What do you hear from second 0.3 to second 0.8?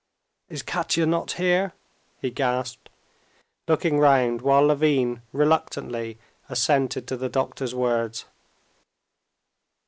"Is